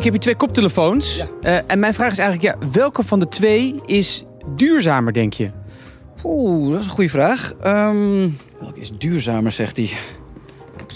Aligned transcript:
Ik 0.00 0.06
heb 0.06 0.14
hier 0.14 0.24
twee 0.24 0.36
koptelefoons. 0.36 1.24
Uh, 1.42 1.58
en 1.66 1.78
mijn 1.78 1.94
vraag 1.94 2.10
is 2.10 2.18
eigenlijk, 2.18 2.60
ja, 2.60 2.68
welke 2.72 3.02
van 3.02 3.18
de 3.18 3.28
twee 3.28 3.80
is 3.86 4.24
duurzamer, 4.54 5.12
denk 5.12 5.32
je? 5.32 5.50
Oeh, 6.24 6.72
dat 6.72 6.80
is 6.80 6.86
een 6.86 6.92
goede 6.92 7.10
vraag. 7.10 7.52
Um, 7.64 8.36
welke 8.60 8.80
is 8.80 8.92
duurzamer, 8.98 9.52
zegt 9.52 9.76
hij? 9.76 9.90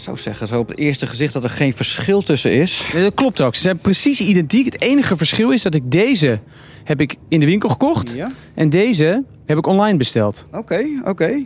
Zou 0.04 0.16
zeggen, 0.16 0.46
zo 0.46 0.58
op 0.58 0.68
het 0.68 0.78
eerste 0.78 1.06
gezicht 1.06 1.32
dat 1.32 1.44
er 1.44 1.50
geen 1.50 1.72
verschil 1.72 2.22
tussen 2.22 2.52
is. 2.52 2.86
dat 2.92 3.14
klopt 3.14 3.40
ook. 3.40 3.54
Ze 3.54 3.60
zijn 3.60 3.78
precies 3.78 4.20
identiek. 4.20 4.64
Het 4.64 4.80
enige 4.80 5.16
verschil 5.16 5.50
is 5.50 5.62
dat 5.62 5.74
ik 5.74 5.90
deze 5.90 6.38
heb 6.84 7.00
ik 7.00 7.16
in 7.28 7.40
de 7.40 7.46
winkel 7.46 7.68
gekocht. 7.68 8.14
Ja? 8.14 8.30
En 8.54 8.68
deze 8.68 9.24
heb 9.46 9.58
ik 9.58 9.66
online 9.66 9.96
besteld. 9.96 10.46
Oké, 10.52 10.84
oké. 11.04 11.44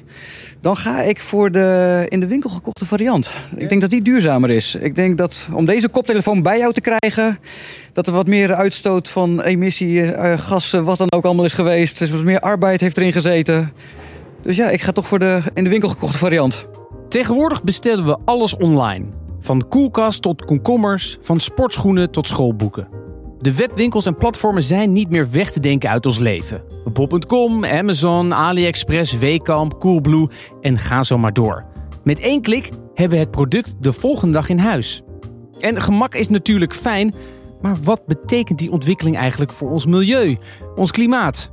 Dan 0.61 0.77
ga 0.77 1.03
ik 1.03 1.21
voor 1.21 1.51
de 1.51 2.07
in 2.09 2.21
de 2.21 2.27
winkel 2.27 2.51
gekochte 2.51 2.87
variant. 2.87 3.35
Ik 3.57 3.69
denk 3.69 3.81
dat 3.81 3.91
die 3.91 4.03
duurzamer 4.03 4.51
is. 4.51 4.75
Ik 4.75 4.95
denk 4.95 5.19
dat 5.19 5.49
om 5.53 5.65
deze 5.65 5.89
koptelefoon 5.89 6.43
bij 6.43 6.59
jou 6.59 6.73
te 6.73 6.81
krijgen... 6.81 7.39
dat 7.93 8.07
er 8.07 8.13
wat 8.13 8.27
meer 8.27 8.55
uitstoot 8.55 9.09
van 9.09 9.41
emissiegassen, 9.41 10.85
wat 10.85 10.99
dan 10.99 11.13
ook 11.13 11.25
allemaal 11.25 11.45
is 11.45 11.53
geweest. 11.53 11.99
Dus 11.99 12.11
wat 12.11 12.23
meer 12.23 12.41
arbeid 12.41 12.81
heeft 12.81 12.97
erin 12.97 13.13
gezeten. 13.13 13.73
Dus 14.43 14.57
ja, 14.57 14.71
ik 14.71 14.83
ga 14.83 14.93
toch 14.93 15.07
voor 15.07 15.19
de 15.19 15.41
in 15.55 15.65
de 15.65 15.71
winkel 15.71 15.89
gekochte 15.89 16.19
variant. 16.19 16.67
Tegenwoordig 17.09 17.63
bestellen 17.63 18.05
we 18.05 18.19
alles 18.25 18.57
online. 18.57 19.07
Van 19.39 19.69
koelkast 19.69 20.23
tot 20.23 20.45
komkommers, 20.45 21.19
van 21.21 21.41
sportschoenen 21.41 22.11
tot 22.11 22.27
schoolboeken. 22.27 22.89
De 23.39 23.55
webwinkels 23.55 24.07
en 24.07 24.17
platformen 24.17 24.63
zijn 24.63 24.93
niet 24.93 25.11
meer 25.11 25.31
weg 25.31 25.51
te 25.51 25.61
denken 25.61 25.91
uit 25.91 26.07
ons 26.07 26.19
leven. 26.19 26.63
Bol.com, 26.93 27.65
Amazon, 27.65 28.35
AliExpress, 28.35 29.19
Wekamp, 29.19 29.79
Coolblue 29.81 30.29
en 30.61 30.79
ga 30.79 31.03
zo 31.03 31.19
maar 31.19 31.33
door. 31.33 31.65
Met 32.05 32.21
één 32.21 32.43
klik 32.43 32.71
hebben 32.95 33.19
we 33.19 33.25
het 33.25 33.31
product 33.31 33.77
de 33.81 33.93
volgende 33.93 34.33
dag 34.33 34.49
in 34.49 34.59
huis. 34.59 35.03
En 35.61 35.81
gemak 35.81 36.15
is 36.15 36.29
natuurlijk 36.29 36.75
fijn, 36.75 37.15
maar 37.61 37.77
wat 37.85 38.07
betekent 38.07 38.59
die 38.59 38.73
ontwikkeling 38.73 39.17
eigenlijk 39.17 39.53
voor 39.53 39.71
ons 39.71 39.87
milieu, 39.87 40.39
ons 40.75 40.91
klimaat? 40.91 41.51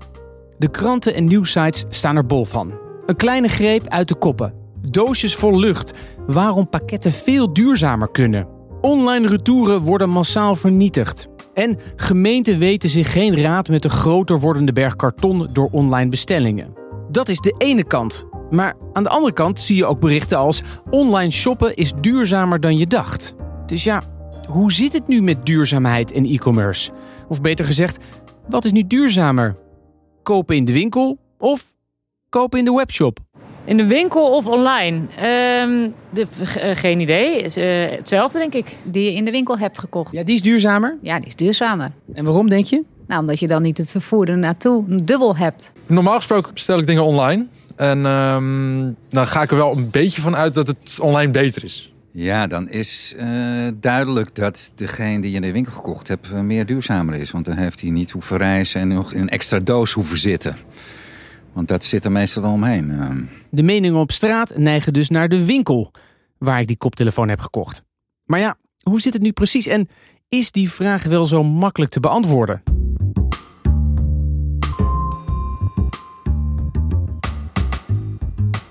De 0.57 0.69
kranten 0.69 1.13
en 1.13 1.25
nieuwsites 1.25 1.85
staan 1.89 2.15
er 2.15 2.25
bol 2.25 2.45
van. 2.45 2.73
Een 3.05 3.15
kleine 3.15 3.47
greep 3.47 3.87
uit 3.87 4.07
de 4.07 4.15
koppen. 4.15 4.64
Doosjes 4.91 5.35
vol 5.35 5.59
lucht. 5.59 5.93
Waarom 6.27 6.69
pakketten 6.69 7.11
veel 7.11 7.53
duurzamer 7.53 8.11
kunnen. 8.11 8.47
Online 8.81 9.27
retouren 9.27 9.81
worden 9.81 10.09
massaal 10.09 10.55
vernietigd. 10.55 11.27
En 11.53 11.77
gemeenten 11.95 12.59
weten 12.59 12.89
zich 12.89 13.11
geen 13.11 13.37
raad 13.41 13.67
met 13.67 13.81
de 13.81 13.89
groter 13.89 14.39
wordende 14.39 14.73
berg 14.73 14.95
karton 14.95 15.49
door 15.53 15.69
online 15.71 16.09
bestellingen. 16.09 16.73
Dat 17.11 17.29
is 17.29 17.39
de 17.39 17.55
ene 17.57 17.83
kant. 17.83 18.25
Maar 18.49 18.75
aan 18.93 19.03
de 19.03 19.09
andere 19.09 19.33
kant 19.33 19.59
zie 19.59 19.75
je 19.75 19.85
ook 19.85 19.99
berichten 19.99 20.37
als 20.37 20.61
online 20.89 21.31
shoppen 21.31 21.75
is 21.75 21.93
duurzamer 22.01 22.59
dan 22.59 22.77
je 22.77 22.87
dacht. 22.87 23.35
Dus 23.65 23.83
ja, 23.83 24.01
hoe 24.47 24.71
zit 24.71 24.93
het 24.93 25.07
nu 25.07 25.21
met 25.21 25.45
duurzaamheid 25.45 26.11
en 26.11 26.25
e-commerce? 26.25 26.91
Of 27.27 27.41
beter 27.41 27.65
gezegd, 27.65 27.97
wat 28.49 28.65
is 28.65 28.71
nu 28.71 28.87
duurzamer? 28.87 29.57
Kopen 30.23 30.55
in 30.55 30.65
de 30.65 30.73
winkel 30.73 31.17
of 31.37 31.73
kopen 32.29 32.59
in 32.59 32.65
de 32.65 32.73
webshop? 32.73 33.19
In 33.65 33.77
de 33.77 33.85
winkel 33.85 34.35
of 34.35 34.45
online? 34.45 34.97
Um, 35.61 35.93
de, 36.09 36.27
uh, 36.39 36.75
geen 36.75 36.99
idee. 36.99 37.41
Is, 37.41 37.57
uh, 37.57 37.89
hetzelfde, 37.89 38.39
denk 38.39 38.53
ik. 38.53 38.75
Die 38.83 39.03
je 39.03 39.13
in 39.13 39.25
de 39.25 39.31
winkel 39.31 39.57
hebt 39.57 39.79
gekocht. 39.79 40.11
Ja, 40.11 40.23
die 40.23 40.35
is 40.35 40.41
duurzamer? 40.41 40.97
Ja, 41.01 41.17
die 41.19 41.27
is 41.27 41.35
duurzamer. 41.35 41.91
En 42.13 42.25
waarom, 42.25 42.49
denk 42.49 42.65
je? 42.65 42.83
Nou, 43.07 43.21
omdat 43.21 43.39
je 43.39 43.47
dan 43.47 43.61
niet 43.61 43.77
het 43.77 43.91
vervoer 43.91 44.29
er 44.29 44.37
naartoe 44.37 44.83
dubbel 45.03 45.35
hebt. 45.37 45.71
Normaal 45.85 46.15
gesproken 46.15 46.53
bestel 46.53 46.79
ik 46.79 46.87
dingen 46.87 47.03
online. 47.03 47.45
En 47.75 48.05
um, 48.05 48.95
dan 49.09 49.27
ga 49.27 49.41
ik 49.41 49.51
er 49.51 49.57
wel 49.57 49.77
een 49.77 49.89
beetje 49.89 50.21
van 50.21 50.35
uit 50.35 50.53
dat 50.53 50.67
het 50.67 50.97
online 51.01 51.31
beter 51.31 51.63
is. 51.63 51.93
Ja, 52.11 52.47
dan 52.47 52.69
is 52.69 53.15
uh, 53.17 53.25
duidelijk 53.79 54.35
dat 54.35 54.71
degene 54.75 55.21
die 55.21 55.29
je 55.29 55.35
in 55.35 55.41
de 55.41 55.51
winkel 55.51 55.73
gekocht 55.73 56.07
hebt 56.07 56.31
meer 56.31 56.65
duurzamer 56.65 57.15
is. 57.15 57.31
Want 57.31 57.45
dan 57.45 57.55
heeft 57.55 57.81
hij 57.81 57.89
niet 57.89 58.11
hoeven 58.11 58.37
reizen 58.37 58.81
en 58.81 58.87
nog 58.87 59.13
in 59.13 59.21
een 59.21 59.29
extra 59.29 59.59
doos 59.59 59.91
hoeven 59.91 60.17
zitten. 60.17 60.55
Want 61.55 61.67
dat 61.67 61.83
zit 61.83 62.05
er 62.05 62.11
meestal 62.11 62.41
wel 62.41 62.51
omheen. 62.51 62.91
Ehm. 62.91 63.23
De 63.49 63.63
meningen 63.63 63.99
op 63.99 64.11
straat 64.11 64.57
neigen 64.57 64.93
dus 64.93 65.09
naar 65.09 65.29
de 65.29 65.45
winkel 65.45 65.91
waar 66.37 66.59
ik 66.59 66.67
die 66.67 66.77
koptelefoon 66.77 67.29
heb 67.29 67.39
gekocht. 67.39 67.83
Maar 68.23 68.39
ja, 68.39 68.57
hoe 68.83 69.01
zit 69.01 69.13
het 69.13 69.21
nu 69.21 69.31
precies 69.31 69.67
en 69.67 69.87
is 70.29 70.51
die 70.51 70.71
vraag 70.71 71.03
wel 71.03 71.25
zo 71.25 71.43
makkelijk 71.43 71.91
te 71.91 71.99
beantwoorden? 71.99 72.63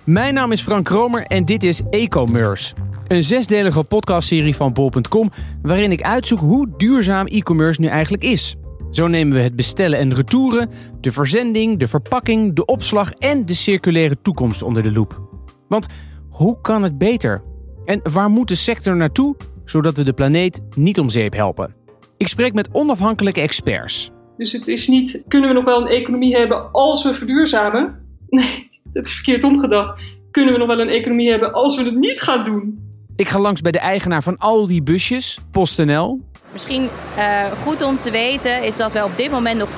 Mijn 0.05 0.35
naam 0.35 0.53
is 0.53 0.63
Frank 0.63 0.85
Kromer 0.85 1.23
en 1.23 1.45
dit 1.45 1.63
is 1.63 1.83
E-commerce. 1.91 2.75
Een 3.09 3.23
zesdelige 3.23 3.85
podcastserie 3.85 4.57
van 4.57 4.73
bol.com 4.73 5.31
waarin 5.63 5.93
ik 5.93 6.03
uitzoek 6.03 6.39
hoe 6.39 6.69
duurzaam 6.77 7.27
e-commerce 7.27 7.81
nu 7.81 7.87
eigenlijk 7.87 8.25
is. 8.25 8.57
Zo 8.95 9.07
nemen 9.07 9.37
we 9.37 9.43
het 9.43 9.57
bestellen 9.57 9.99
en 9.99 10.15
retouren, 10.15 10.71
de 11.01 11.11
verzending, 11.13 11.79
de 11.79 11.87
verpakking, 11.87 12.55
de 12.55 12.65
opslag 12.65 13.13
en 13.13 13.47
de 13.47 13.55
circulaire 13.55 14.17
toekomst 14.23 14.63
onder 14.63 14.83
de 14.83 14.93
loep. 14.93 15.21
Want 15.69 15.87
hoe 16.29 16.61
kan 16.61 16.83
het 16.83 16.99
beter? 16.99 17.43
En 17.85 18.01
waar 18.03 18.31
moet 18.31 18.49
de 18.49 18.55
sector 18.55 18.97
naartoe 18.97 19.37
zodat 19.65 19.97
we 19.97 20.05
de 20.05 20.13
planeet 20.13 20.61
niet 20.77 20.99
om 20.99 21.09
zeep 21.09 21.33
helpen? 21.33 21.75
Ik 22.17 22.29
spreek 22.29 22.53
met 22.53 22.69
onafhankelijke 22.73 23.41
experts. 23.41 24.11
Dus 24.37 24.53
het 24.53 24.69
is 24.69 24.89
niet, 24.89 25.25
kunnen 25.29 25.49
we 25.49 25.55
nog 25.55 25.65
wel 25.65 25.81
een 25.81 25.93
economie 25.93 26.37
hebben 26.37 26.73
als 26.73 27.05
we 27.05 27.15
verduurzamen? 27.15 27.95
Nee, 28.29 28.69
dat 28.93 29.07
is 29.07 29.15
verkeerd 29.15 29.45
omgedacht. 29.45 30.03
Kunnen 30.31 30.53
we 30.53 30.59
nog 30.59 30.69
wel 30.69 30.81
een 30.81 30.89
economie 30.89 31.31
hebben 31.31 31.53
als 31.53 31.77
we 31.77 31.83
het 31.83 31.99
niet 31.99 32.21
gaan 32.21 32.45
doen? 32.45 32.84
Ik 33.17 33.29
ga 33.29 33.39
langs 33.39 33.61
bij 33.61 33.73
de 33.73 33.79
eigenaar 33.79 34.23
van 34.23 34.39
al 34.39 34.67
die 34.67 34.83
busjes, 34.83 35.39
PostNL. 35.51 36.21
Misschien 36.53 36.89
uh, 37.19 37.45
goed 37.63 37.83
om 37.83 37.97
te 37.97 38.11
weten 38.11 38.63
is 38.63 38.77
dat 38.77 38.93
we 38.93 39.05
op 39.05 39.17
dit 39.17 39.31
moment 39.31 39.59
nog 39.59 39.69
50% 39.69 39.73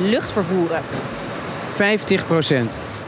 lucht 0.00 0.32
vervoeren. 0.32 0.82
50%? 1.72 1.76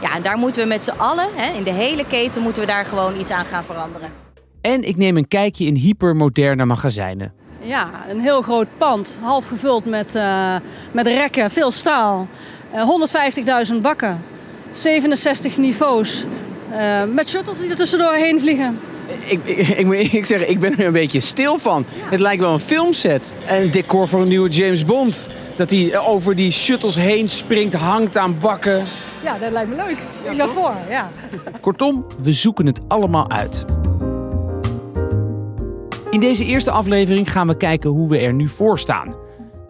Ja, 0.01 0.15
en 0.15 0.21
daar 0.21 0.37
moeten 0.37 0.61
we 0.61 0.67
met 0.67 0.83
z'n 0.83 0.97
allen, 0.97 1.27
hè, 1.33 1.57
in 1.57 1.63
de 1.63 1.71
hele 1.71 2.05
keten, 2.07 2.41
moeten 2.41 2.61
we 2.61 2.67
daar 2.67 2.85
gewoon 2.85 3.19
iets 3.19 3.29
aan 3.31 3.45
gaan 3.45 3.63
veranderen. 3.63 4.09
En 4.61 4.87
ik 4.87 4.97
neem 4.97 5.17
een 5.17 5.27
kijkje 5.27 5.65
in 5.65 5.75
hypermoderne 5.75 6.65
magazijnen. 6.65 7.33
Ja, 7.59 7.89
een 8.09 8.19
heel 8.19 8.41
groot 8.41 8.67
pand, 8.77 9.17
half 9.21 9.47
gevuld 9.47 9.85
met, 9.85 10.15
uh, 10.15 10.55
met 10.91 11.07
rekken, 11.07 11.51
veel 11.51 11.71
staal. 11.71 12.27
Uh, 12.75 13.69
150.000 13.73 13.81
bakken, 13.81 14.23
67 14.71 15.57
niveaus, 15.57 16.25
uh, 16.73 17.03
met 17.13 17.29
shuttles 17.29 17.57
die 17.59 17.69
er 17.69 17.75
tussendoor 17.75 18.13
heen 18.13 18.39
vliegen. 18.39 18.79
Ik, 19.25 19.39
ik, 19.43 19.67
ik, 19.67 19.85
moet 19.85 19.95
ik 19.95 20.25
zeggen, 20.25 20.49
ik 20.49 20.59
ben 20.59 20.77
er 20.77 20.85
een 20.85 20.93
beetje 20.93 21.19
stil 21.19 21.57
van. 21.57 21.85
Het 21.89 22.19
lijkt 22.19 22.41
wel 22.41 22.53
een 22.53 22.59
filmset. 22.59 23.33
Een 23.47 23.71
decor 23.71 24.07
voor 24.07 24.21
een 24.21 24.27
nieuwe 24.27 24.49
James 24.49 24.85
Bond. 24.85 25.29
Dat 25.55 25.69
hij 25.69 25.99
over 25.99 26.35
die 26.35 26.51
shuttles 26.51 26.95
heen 26.95 27.29
springt, 27.29 27.73
hangt 27.73 28.17
aan 28.17 28.39
bakken. 28.39 28.85
Ja, 29.23 29.37
dat 29.37 29.51
lijkt 29.51 29.69
me 29.69 29.75
leuk. 29.75 29.97
ik 30.31 30.37
ben 30.37 30.49
voor, 30.49 30.75
ja. 30.89 31.11
Kortom, 31.61 32.05
we 32.21 32.31
zoeken 32.31 32.65
het 32.65 32.81
allemaal 32.87 33.29
uit. 33.29 33.65
In 36.09 36.19
deze 36.19 36.45
eerste 36.45 36.71
aflevering 36.71 37.31
gaan 37.31 37.47
we 37.47 37.57
kijken 37.57 37.89
hoe 37.89 38.09
we 38.09 38.17
er 38.17 38.33
nu 38.33 38.47
voor 38.47 38.79
staan. 38.79 39.15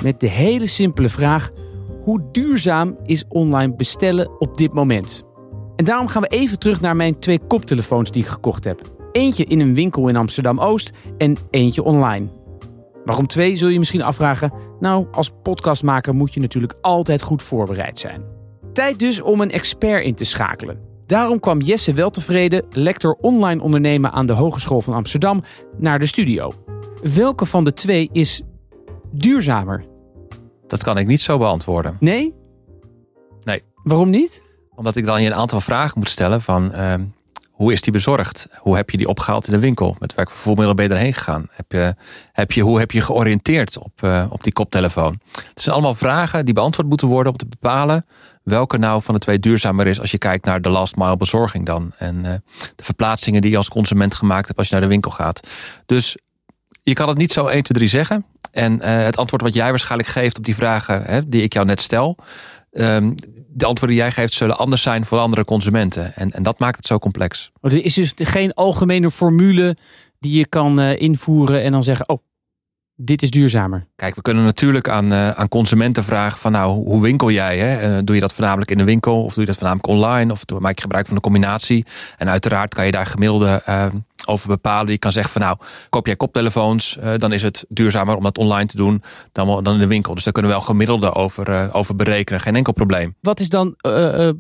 Met 0.03 0.20
de 0.20 0.30
hele 0.30 0.68
simpele 0.68 1.09
vraag: 1.09 1.50
hoe 2.03 2.24
duurzaam 2.31 2.97
is 3.06 3.25
online 3.28 3.75
bestellen 3.75 4.40
op 4.40 4.58
dit 4.58 4.74
moment? 4.74 5.24
En 5.75 5.85
daarom 5.85 6.07
gaan 6.07 6.22
we 6.22 6.28
even 6.28 6.59
terug 6.59 6.81
naar 6.81 6.95
mijn 6.95 7.19
twee 7.19 7.39
koptelefoons 7.47 8.11
die 8.11 8.23
ik 8.23 8.29
gekocht 8.29 8.63
heb. 8.63 8.81
Eentje 9.11 9.45
in 9.45 9.59
een 9.59 9.73
winkel 9.73 10.07
in 10.07 10.16
Amsterdam 10.16 10.59
Oost 10.59 10.91
en 11.17 11.38
eentje 11.50 11.84
online. 11.84 12.28
Waarom 13.06 13.28
twee, 13.28 13.56
zul 13.56 13.67
je 13.67 13.79
misschien 13.79 14.01
afvragen? 14.01 14.53
Nou, 14.79 15.07
als 15.11 15.31
podcastmaker 15.41 16.16
moet 16.16 16.34
je 16.34 16.39
natuurlijk 16.39 16.78
altijd 16.81 17.22
goed 17.22 17.44
voorbereid 17.44 18.00
zijn. 18.00 18.23
Tijd 18.73 19.00
dus 19.00 19.22
om 19.22 19.41
een 19.41 19.51
expert 19.51 20.06
in 20.06 20.16
te 20.16 20.23
schakelen. 20.23 20.79
Daarom 21.06 21.39
kwam 21.39 21.61
Jesse 21.61 21.94
Weltevreden, 21.94 22.66
lector 22.69 23.17
online 23.22 23.61
ondernemen 23.61 24.11
aan 24.11 24.25
de 24.25 24.34
Hogeschool 24.34 24.81
van 24.81 24.93
Amsterdam, 24.93 25.41
naar 25.78 25.99
de 25.99 26.05
studio. 26.05 26.52
Welke 27.14 27.46
van 27.46 27.64
de 27.64 27.73
twee 27.73 28.09
is 28.11 28.41
duurzamer? 29.11 29.85
Dat 30.67 30.84
kan 30.84 30.97
ik 30.97 31.08
niet 31.08 31.22
zo 31.22 31.37
beantwoorden. 31.37 31.97
Nee? 31.99 32.35
Nee. 33.43 33.61
Waarom 33.84 34.09
niet? 34.09 34.43
Omdat 34.75 34.96
ik 34.96 35.05
dan 35.05 35.22
je 35.22 35.28
een 35.28 35.35
aantal 35.35 35.61
vragen 35.61 35.99
moet 35.99 36.09
stellen 36.09 36.41
van... 36.41 36.72
Uh, 36.75 36.93
hoe 37.64 37.72
is 37.72 37.81
die 37.81 37.93
bezorgd? 37.93 38.47
Hoe 38.58 38.75
heb 38.75 38.90
je 38.90 38.97
die 38.97 39.08
opgehaald 39.08 39.47
in 39.47 39.53
de 39.53 39.59
winkel? 39.59 39.96
Met 39.99 40.16
welke 40.16 40.31
vervoermiddelen 40.31 40.75
ben 40.75 40.87
je 40.87 40.93
erheen 40.93 41.14
gegaan? 41.14 41.47
Heb 41.52 41.72
je, 41.72 41.96
heb 42.31 42.52
je, 42.52 42.61
hoe 42.61 42.79
heb 42.79 42.91
je 42.91 43.02
georiënteerd 43.02 43.78
op, 43.78 44.02
uh, 44.03 44.25
op 44.29 44.43
die 44.43 44.53
koptelefoon? 44.53 45.20
Het 45.31 45.61
zijn 45.61 45.75
allemaal 45.75 45.96
vragen 45.96 46.46
die 46.46 46.53
beantwoord 46.53 46.87
moeten 46.87 47.08
worden 47.08 47.31
om 47.31 47.37
te 47.37 47.46
bepalen 47.46 48.05
welke 48.43 48.78
nou 48.78 49.02
van 49.02 49.14
de 49.14 49.20
twee 49.20 49.40
duurzamer 49.40 49.87
is 49.87 49.99
als 49.99 50.11
je 50.11 50.17
kijkt 50.17 50.46
naar 50.46 50.61
de 50.61 50.70
last 50.70 50.96
mile 50.96 51.17
bezorging 51.17 51.66
dan. 51.66 51.91
En 51.97 52.16
uh, 52.16 52.31
de 52.75 52.84
verplaatsingen 52.84 53.41
die 53.41 53.52
je 53.52 53.58
als 53.58 53.70
consument 53.70 54.16
gemaakt 54.16 54.47
hebt 54.47 54.58
als 54.58 54.67
je 54.67 54.73
naar 54.73 54.84
de 54.84 54.90
winkel 54.90 55.11
gaat. 55.11 55.47
Dus 55.85 56.17
je 56.81 56.93
kan 56.93 57.08
het 57.08 57.17
niet 57.17 57.31
zo 57.31 57.47
1, 57.47 57.64
2, 57.64 57.78
3 57.78 57.90
zeggen. 57.90 58.25
En 58.52 58.73
uh, 58.73 59.03
het 59.03 59.17
antwoord 59.17 59.41
wat 59.41 59.53
jij 59.53 59.70
waarschijnlijk 59.70 60.09
geeft 60.09 60.37
op 60.37 60.46
die 60.46 60.55
vragen 60.55 61.03
hè, 61.03 61.29
die 61.29 61.41
ik 61.41 61.53
jou 61.53 61.66
net 61.66 61.81
stel, 61.81 62.17
um, 62.72 63.16
de 63.53 63.66
antwoorden 63.66 63.96
die 63.96 64.05
jij 64.05 64.11
geeft 64.11 64.34
zullen 64.34 64.58
anders 64.58 64.82
zijn 64.82 65.05
voor 65.05 65.20
andere 65.20 65.46
consumenten. 65.46 66.16
En, 66.16 66.32
en 66.32 66.44
dat 66.44 66.59
maakt 66.59 66.76
het 66.76 66.85
zo 66.85 67.00
complex. 67.00 67.52
Er 67.61 67.85
is 67.85 67.94
dus 67.94 68.14
geen 68.16 68.53
algemene 68.53 69.11
formule 69.11 69.76
die 70.20 70.38
je 70.38 70.47
kan 70.47 70.79
uh, 70.79 71.02
invoeren 71.02 71.64
en 71.64 71.72
dan 71.72 71.84
zeggen: 71.84 72.09
Oh, 72.09 72.17
dit 72.96 73.22
is 73.22 73.29
duurzamer? 73.29 73.88
Kijk, 73.96 74.16
we 74.16 74.22
kunnen 74.22 74.44
natuurlijk 74.44 74.90
aan, 74.90 75.11
uh, 75.11 75.29
aan 75.29 75.47
consumenten 75.47 76.03
vragen 76.03 76.40
van 76.40 76.52
nou, 76.52 76.72
hoe 76.72 77.02
winkel 77.02 77.32
jij? 77.32 77.58
Hè? 77.58 77.97
Uh, 77.97 78.00
doe 78.03 78.16
je 78.16 78.22
dat 78.22 78.34
voornamelijk 78.34 78.72
in 78.72 78.78
de 78.78 78.84
winkel 78.84 79.23
of 79.23 79.34
doe 79.34 79.44
je 79.44 79.50
dat 79.50 79.58
voornamelijk 79.58 79.88
online? 79.88 80.32
Of 80.32 80.46
doe, 80.46 80.59
maak 80.59 80.76
je 80.76 80.82
gebruik 80.82 81.06
van 81.06 81.16
de 81.16 81.22
combinatie? 81.22 81.85
En 82.17 82.29
uiteraard 82.29 82.73
kan 82.73 82.85
je 82.85 82.91
daar 82.91 83.06
gemiddelde 83.06 83.61
uh, 83.70 83.85
over 84.28 84.47
bepalen. 84.47 84.91
Je 84.91 84.97
kan 84.97 85.11
zeggen 85.11 85.31
van 85.31 85.41
nou, 85.41 85.58
koop 85.90 86.05
jij 86.05 86.16
koptelefoons, 86.16 86.97
dan 87.17 87.31
is 87.31 87.41
het 87.41 87.66
duurzamer 87.70 88.16
om 88.16 88.23
dat 88.23 88.37
online 88.37 88.66
te 88.66 88.78
doen 88.78 89.03
dan, 89.31 89.64
dan 89.64 89.73
in 89.73 89.79
de 89.79 89.87
winkel. 89.87 90.14
Dus 90.14 90.23
daar 90.23 90.34
kunnen 90.34 90.52
we 90.52 90.58
wel 90.58 90.66
gemiddelde 90.67 91.14
over, 91.14 91.73
over 91.73 91.96
berekenen. 91.96 92.41
Geen 92.41 92.55
enkel 92.55 92.73
probleem. 92.73 93.16
Wat 93.22 93.40
is 93.40 93.49
dan 93.49 93.75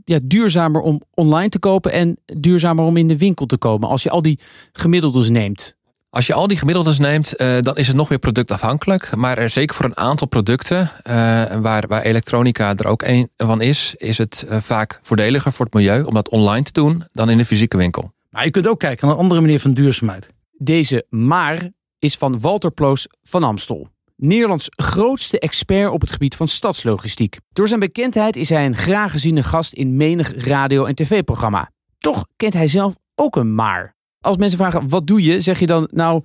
ja, 0.05 0.19
duurzamer 0.23 0.81
om 0.81 1.01
online 1.13 1.49
te 1.49 1.59
kopen 1.59 1.91
en 1.91 2.17
duurzamer 2.25 2.85
om 2.85 2.97
in 2.97 3.07
de 3.07 3.17
winkel 3.17 3.45
te 3.45 3.57
komen? 3.57 3.89
Als 3.89 4.03
je 4.03 4.09
al 4.09 4.21
die 4.21 4.39
gemiddeldes 4.71 5.29
neemt. 5.29 5.75
Als 6.13 6.27
je 6.27 6.33
al 6.33 6.47
die 6.47 6.57
gemiddeldes 6.57 6.99
neemt, 6.99 7.33
uh, 7.37 7.57
dan 7.61 7.75
is 7.75 7.87
het 7.87 7.95
nog 7.95 8.09
meer 8.09 8.19
productafhankelijk. 8.19 9.15
Maar 9.15 9.37
er, 9.37 9.49
zeker 9.49 9.75
voor 9.75 9.85
een 9.85 9.97
aantal 9.97 10.27
producten, 10.27 10.79
uh, 10.79 11.13
waar, 11.61 11.87
waar 11.87 12.01
elektronica 12.01 12.75
er 12.75 12.87
ook 12.87 13.01
een 13.01 13.29
van 13.37 13.61
is, 13.61 13.95
is 13.97 14.17
het 14.17 14.45
uh, 14.49 14.59
vaak 14.59 14.99
voordeliger 15.01 15.53
voor 15.53 15.65
het 15.65 15.73
milieu 15.73 16.03
om 16.03 16.13
dat 16.13 16.29
online 16.29 16.63
te 16.63 16.71
doen 16.71 17.03
dan 17.11 17.29
in 17.29 17.37
de 17.37 17.45
fysieke 17.45 17.77
winkel. 17.77 18.12
Maar 18.33 18.45
je 18.45 18.51
kunt 18.51 18.67
ook 18.67 18.79
kijken 18.79 19.07
naar 19.07 19.15
een 19.15 19.21
andere 19.21 19.41
manier 19.41 19.59
van 19.59 19.73
duurzaamheid. 19.73 20.33
Deze 20.57 21.05
maar 21.09 21.69
is 21.99 22.15
van 22.15 22.39
Walter 22.39 22.71
Ploos 22.71 23.07
van 23.23 23.43
Amstel. 23.43 23.87
Nederlands 24.15 24.67
grootste 24.69 25.39
expert 25.39 25.91
op 25.91 26.01
het 26.01 26.11
gebied 26.11 26.35
van 26.35 26.47
stadslogistiek. 26.47 27.37
Door 27.51 27.67
zijn 27.67 27.79
bekendheid 27.79 28.35
is 28.35 28.49
hij 28.49 28.65
een 28.65 28.77
graag 28.77 29.11
geziene 29.11 29.43
gast 29.43 29.73
in 29.73 29.95
menig 29.95 30.45
radio- 30.45 30.85
en 30.85 30.95
tv-programma. 30.95 31.71
Toch 31.97 32.27
kent 32.35 32.53
hij 32.53 32.67
zelf 32.67 32.95
ook 33.15 33.35
een 33.35 33.55
maar. 33.55 33.95
Als 34.19 34.37
mensen 34.37 34.57
vragen, 34.57 34.89
wat 34.89 35.07
doe 35.07 35.23
je? 35.23 35.41
Zeg 35.41 35.59
je 35.59 35.65
dan, 35.65 35.89
nou, 35.91 36.23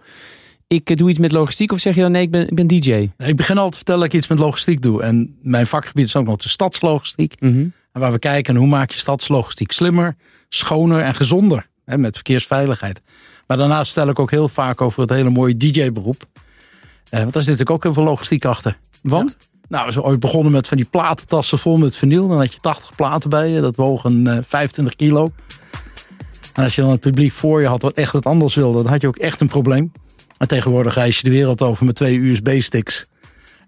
ik 0.67 0.97
doe 0.97 1.11
iets 1.11 1.19
met 1.19 1.33
logistiek. 1.33 1.73
Of 1.73 1.79
zeg 1.79 1.95
je 1.95 2.01
dan, 2.01 2.11
nee, 2.11 2.23
ik 2.23 2.31
ben, 2.31 2.49
ik 2.49 2.55
ben 2.55 2.67
DJ? 2.67 3.11
Ik 3.17 3.37
begin 3.37 3.55
altijd 3.55 3.71
te 3.71 3.77
vertellen 3.77 4.01
dat 4.01 4.13
ik 4.13 4.19
iets 4.19 4.29
met 4.29 4.39
logistiek 4.39 4.83
doe. 4.83 5.03
En 5.03 5.37
mijn 5.41 5.67
vakgebied 5.67 6.05
is 6.05 6.17
ook 6.17 6.27
nog 6.27 6.37
de 6.37 6.49
stadslogistiek. 6.49 7.41
Mm 7.41 7.53
-hmm. 7.53 7.73
En 7.93 8.01
waar 8.01 8.13
we 8.13 8.19
kijken, 8.19 8.57
hoe 8.57 8.67
maak 8.67 8.91
je 8.91 8.99
stadslogistiek 8.99 9.73
slimmer, 9.73 10.17
schoner 10.49 11.01
en 11.01 11.15
gezonder. 11.15 11.69
Hè, 11.89 11.99
met 11.99 12.15
verkeersveiligheid. 12.15 13.03
Maar 13.47 13.57
daarnaast 13.57 13.91
stel 13.91 14.09
ik 14.09 14.19
ook 14.19 14.31
heel 14.31 14.49
vaak 14.49 14.81
over 14.81 15.01
het 15.01 15.11
hele 15.11 15.31
mooie 15.31 15.57
DJ-beroep. 15.57 16.25
Eh, 17.11 17.21
want 17.21 17.33
daar 17.33 17.43
zit 17.43 17.59
natuurlijk 17.59 17.71
ook 17.71 17.83
heel 17.83 17.93
veel 17.93 18.05
logistiek 18.05 18.45
achter. 18.45 18.79
Want? 19.03 19.37
Ja? 19.41 19.47
Nou, 19.69 19.87
we 19.87 19.93
zijn 19.93 20.05
ooit 20.05 20.21
begonnen 20.21 20.53
met 20.53 20.69
van 20.69 20.77
die 20.77 20.87
platentassen 20.87 21.59
vol 21.59 21.77
met 21.77 21.97
vinyl. 21.97 22.29
Dan 22.29 22.39
had 22.39 22.53
je 22.53 22.61
80 22.61 22.95
platen 22.95 23.31
bij 23.31 23.49
je. 23.49 23.61
Dat 23.61 23.77
wogen 23.77 24.27
uh, 24.27 24.39
25 24.47 24.97
kilo. 24.97 25.33
En 26.53 26.65
als 26.65 26.75
je 26.75 26.81
dan 26.81 26.91
het 26.91 27.01
publiek 27.01 27.33
voor 27.33 27.61
je 27.61 27.67
had 27.67 27.83
wat 27.83 27.93
echt 27.93 28.13
wat 28.13 28.25
anders 28.25 28.55
wilde, 28.55 28.83
dan 28.83 28.93
had 28.93 29.01
je 29.01 29.07
ook 29.07 29.17
echt 29.17 29.41
een 29.41 29.49
probleem. 29.49 29.93
En 30.39 30.49
tegenwoordig 30.49 30.95
reis 30.95 31.17
je 31.17 31.23
de 31.23 31.31
wereld 31.31 31.63
over 31.63 31.87
met 31.87 31.95
twee 31.95 32.19
USB-sticks. 32.19 33.07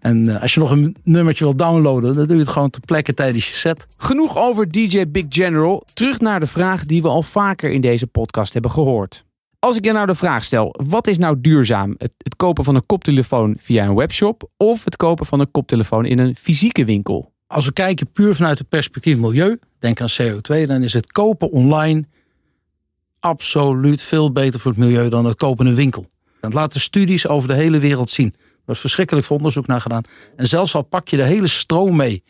En 0.01 0.27
uh, 0.27 0.43
als 0.43 0.55
je 0.55 0.61
nog 0.61 0.71
een 0.71 0.97
nummertje 1.05 1.45
wil 1.45 1.57
downloaden, 1.57 2.15
dan 2.15 2.27
doe 2.27 2.37
je 2.37 2.43
het 2.43 2.53
gewoon 2.53 2.71
ter 2.71 2.81
plekke 2.81 3.15
tijdens 3.15 3.49
je 3.49 3.55
set. 3.55 3.87
Genoeg 3.97 4.39
over 4.39 4.71
DJ 4.71 5.07
Big 5.09 5.25
General. 5.29 5.85
Terug 5.93 6.21
naar 6.21 6.41
de 6.41 6.47
vraag 6.47 6.85
die 6.85 7.03
we 7.03 7.09
al 7.09 7.23
vaker 7.23 7.71
in 7.71 7.81
deze 7.81 8.07
podcast 8.07 8.53
hebben 8.53 8.71
gehoord. 8.71 9.25
Als 9.59 9.77
ik 9.77 9.85
je 9.85 9.93
nou 9.93 10.07
de 10.07 10.15
vraag 10.15 10.45
stel, 10.45 10.75
wat 10.87 11.07
is 11.07 11.19
nou 11.19 11.41
duurzaam? 11.41 11.95
Het, 11.99 12.15
het 12.19 12.37
kopen 12.37 12.65
van 12.65 12.75
een 12.75 12.87
koptelefoon 12.87 13.57
via 13.61 13.85
een 13.85 13.95
webshop 13.95 14.51
of 14.57 14.85
het 14.85 14.97
kopen 14.97 15.27
van 15.27 15.41
een 15.41 15.51
koptelefoon 15.51 16.05
in 16.05 16.19
een 16.19 16.37
fysieke 16.37 16.85
winkel? 16.85 17.33
Als 17.47 17.67
we 17.67 17.73
kijken 17.73 18.13
puur 18.13 18.35
vanuit 18.35 18.59
het 18.59 18.69
perspectief 18.69 19.17
milieu, 19.17 19.59
denk 19.79 20.01
aan 20.01 20.09
CO2, 20.23 20.67
dan 20.67 20.83
is 20.83 20.93
het 20.93 21.13
kopen 21.13 21.51
online 21.51 22.05
absoluut 23.19 24.03
veel 24.03 24.33
beter 24.33 24.61
voor 24.61 24.71
het 24.71 24.81
milieu 24.81 25.09
dan 25.09 25.25
het 25.25 25.37
kopen 25.37 25.65
in 25.65 25.71
een 25.71 25.77
winkel. 25.77 26.07
Dat 26.41 26.55
laten 26.55 26.81
studies 26.81 27.29
over 27.29 27.49
de 27.49 27.55
hele 27.55 27.79
wereld 27.79 28.11
zien. 28.11 28.35
Er 28.71 28.77
is 28.77 28.83
verschrikkelijk 28.83 29.27
veel 29.27 29.37
onderzoek 29.37 29.67
naar 29.67 29.81
gedaan. 29.81 30.03
En 30.37 30.47
zelfs 30.47 30.75
al 30.75 30.83
pak 30.83 31.09
je 31.09 31.17
de 31.17 31.23
hele 31.23 31.47
stroom 31.47 31.97
mee 31.97 32.23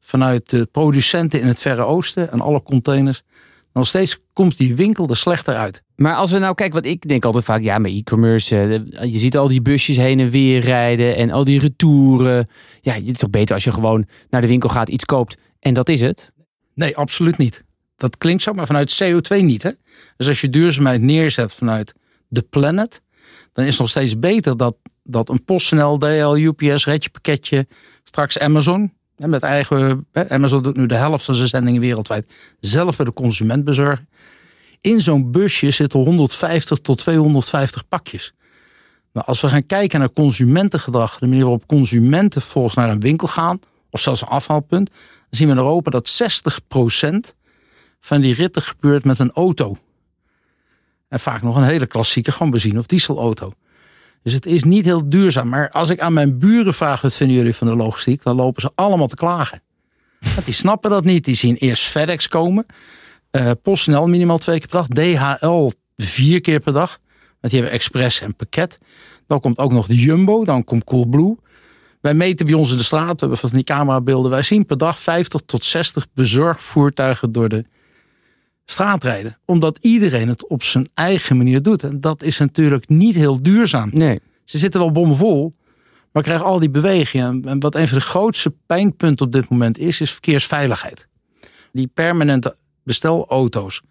vanuit 0.00 0.50
de 0.50 0.68
producenten 0.72 1.40
in 1.40 1.46
het 1.46 1.58
Verre 1.58 1.82
Oosten 1.82 2.30
en 2.30 2.40
alle 2.40 2.62
containers, 2.62 3.22
nog 3.72 3.86
steeds 3.86 4.18
komt 4.32 4.58
die 4.58 4.74
winkel 4.74 5.08
er 5.08 5.16
slechter 5.16 5.54
uit. 5.54 5.82
Maar 5.96 6.14
als 6.14 6.30
we 6.30 6.38
nou 6.38 6.54
kijken, 6.54 6.74
wat 6.74 6.90
ik 6.90 7.08
denk 7.08 7.24
altijd 7.24 7.44
vaak, 7.44 7.60
ja, 7.60 7.78
met 7.78 7.92
e-commerce, 7.92 8.84
je 9.02 9.18
ziet 9.18 9.36
al 9.36 9.48
die 9.48 9.62
busjes 9.62 9.96
heen 9.96 10.20
en 10.20 10.30
weer 10.30 10.60
rijden 10.60 11.16
en 11.16 11.30
al 11.30 11.44
die 11.44 11.60
retouren. 11.60 12.48
Ja, 12.80 12.92
het 12.92 13.08
is 13.08 13.18
toch 13.18 13.30
beter 13.30 13.54
als 13.54 13.64
je 13.64 13.72
gewoon 13.72 14.06
naar 14.30 14.40
de 14.40 14.46
winkel 14.46 14.68
gaat, 14.68 14.88
iets 14.88 15.04
koopt 15.04 15.36
en 15.60 15.74
dat 15.74 15.88
is 15.88 16.00
het? 16.00 16.32
Nee, 16.74 16.96
absoluut 16.96 17.38
niet. 17.38 17.64
Dat 17.96 18.18
klinkt 18.18 18.42
zo, 18.42 18.52
maar 18.52 18.66
vanuit 18.66 19.02
CO2 19.02 19.36
niet. 19.36 19.62
Hè? 19.62 19.70
Dus 20.16 20.28
als 20.28 20.40
je 20.40 20.50
duurzaamheid 20.50 21.00
neerzet 21.00 21.54
vanuit 21.54 21.94
de 22.28 22.42
planet, 22.42 23.02
dan 23.52 23.64
is 23.64 23.70
het 23.70 23.80
nog 23.80 23.90
steeds 23.90 24.18
beter 24.18 24.56
dat, 24.56 24.76
dat 25.04 25.28
een 25.28 25.44
PostNL, 25.44 25.98
DL, 25.98 26.36
UPS, 26.36 26.84
Redje 26.84 27.10
Pakketje, 27.10 27.66
straks 28.04 28.38
Amazon, 28.38 28.92
met 29.16 29.42
eigen, 29.42 30.06
Amazon 30.12 30.62
doet 30.62 30.76
nu 30.76 30.86
de 30.86 30.94
helft 30.94 31.24
van 31.24 31.34
zijn 31.34 31.48
zendingen 31.48 31.80
wereldwijd 31.80 32.26
zelf 32.60 32.96
bij 32.96 33.06
de 33.06 33.12
consument 33.12 33.64
bezorgen. 33.64 34.08
In 34.80 35.00
zo'n 35.00 35.30
busje 35.30 35.70
zitten 35.70 36.00
150 36.00 36.78
tot 36.78 36.98
250 36.98 37.88
pakjes. 37.88 38.34
Nou, 39.12 39.26
als 39.26 39.40
we 39.40 39.48
gaan 39.48 39.66
kijken 39.66 39.98
naar 39.98 40.12
consumentengedrag, 40.12 41.18
de 41.18 41.26
manier 41.26 41.42
waarop 41.42 41.66
consumenten 41.66 42.42
volgens 42.42 42.74
naar 42.74 42.90
een 42.90 43.00
winkel 43.00 43.28
gaan, 43.28 43.58
of 43.90 44.00
zelfs 44.00 44.20
een 44.20 44.28
afhaalpunt, 44.28 44.90
dan 44.90 44.98
zien 45.30 45.46
we 45.46 45.52
in 45.52 45.58
Europa 45.58 45.90
dat 45.90 46.22
60% 47.02 47.34
van 48.00 48.20
die 48.20 48.34
ritten 48.34 48.62
gebeurt 48.62 49.04
met 49.04 49.18
een 49.18 49.32
auto. 49.32 49.76
En 51.08 51.20
vaak 51.20 51.42
nog 51.42 51.56
een 51.56 51.64
hele 51.64 51.86
klassieke, 51.86 52.32
gewoon 52.32 52.50
benzine- 52.50 52.78
of 52.78 52.86
dieselauto. 52.86 53.52
Dus 54.24 54.32
het 54.32 54.46
is 54.46 54.64
niet 54.64 54.84
heel 54.84 55.08
duurzaam. 55.08 55.48
Maar 55.48 55.70
als 55.70 55.90
ik 55.90 56.00
aan 56.00 56.12
mijn 56.12 56.38
buren 56.38 56.74
vraag, 56.74 57.00
wat 57.00 57.14
vinden 57.14 57.36
jullie 57.36 57.54
van 57.54 57.66
de 57.66 57.76
logistiek? 57.76 58.22
Dan 58.22 58.36
lopen 58.36 58.62
ze 58.62 58.70
allemaal 58.74 59.06
te 59.06 59.16
klagen. 59.16 59.62
Want 60.34 60.44
die 60.44 60.54
snappen 60.54 60.90
dat 60.90 61.04
niet. 61.04 61.24
Die 61.24 61.34
zien 61.34 61.56
eerst 61.56 61.84
FedEx 61.84 62.28
komen. 62.28 62.66
Uh, 63.30 63.50
PostNL 63.62 64.08
minimaal 64.08 64.38
twee 64.38 64.58
keer 64.58 64.68
per 64.68 64.78
dag. 64.78 64.88
DHL 64.88 65.70
vier 65.96 66.40
keer 66.40 66.60
per 66.60 66.72
dag. 66.72 66.98
Want 67.40 67.52
die 67.52 67.62
hebben 67.62 67.78
express 67.78 68.20
en 68.20 68.36
pakket. 68.36 68.78
Dan 69.26 69.40
komt 69.40 69.58
ook 69.58 69.72
nog 69.72 69.86
de 69.86 69.96
Jumbo. 69.96 70.44
Dan 70.44 70.64
komt 70.64 70.84
Coolblue. 70.84 71.36
Wij 72.00 72.14
meten 72.14 72.46
bij 72.46 72.54
ons 72.54 72.70
in 72.70 72.76
de 72.76 72.82
straat. 72.82 73.20
We 73.20 73.26
hebben 73.26 73.38
van 73.38 73.50
die 73.50 73.64
camerabeelden. 73.64 74.30
Wij 74.30 74.42
zien 74.42 74.66
per 74.66 74.78
dag 74.78 74.98
50 74.98 75.40
tot 75.46 75.64
60 75.64 76.06
bezorgvoertuigen 76.14 77.32
door 77.32 77.48
de 77.48 77.64
straat 78.64 79.04
rijden. 79.04 79.38
Omdat 79.44 79.78
iedereen 79.80 80.28
het 80.28 80.46
op 80.46 80.62
zijn 80.62 80.88
eigen 80.94 81.36
manier 81.36 81.62
doet. 81.62 81.82
En 81.82 82.00
dat 82.00 82.22
is 82.22 82.38
natuurlijk 82.38 82.88
niet 82.88 83.14
heel 83.14 83.42
duurzaam. 83.42 83.90
Nee. 83.92 84.20
Ze 84.44 84.58
zitten 84.58 84.80
wel 84.80 84.90
bomvol, 84.90 85.52
maar 86.12 86.22
krijgen 86.22 86.46
al 86.46 86.58
die 86.58 86.70
bewegingen. 86.70 87.44
En 87.44 87.60
wat 87.60 87.74
een 87.74 87.88
van 87.88 87.98
de 87.98 88.04
grootste 88.04 88.54
pijnpunten 88.66 89.26
op 89.26 89.32
dit 89.32 89.48
moment 89.48 89.78
is, 89.78 90.00
is 90.00 90.10
verkeersveiligheid. 90.10 91.08
Die 91.72 91.90
permanente 91.94 92.56
bestelauto's 92.82 93.82